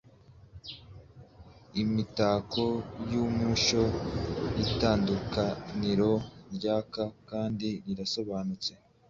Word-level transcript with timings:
Imitako 1.83 2.63
yumucyo 3.11 3.83
Itandukaniro 4.65 6.11
ryaka 6.55 7.01
kandi 7.29 7.67
rirasobanutse. 7.85 8.71